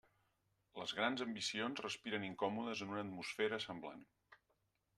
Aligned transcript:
Les 0.79 0.93
grans 0.99 1.21
ambicions 1.25 1.83
respiren 1.85 2.25
incòmodes 2.29 2.83
en 2.87 2.95
una 2.97 3.03
atmosfera 3.07 3.61
semblant. 3.67 4.05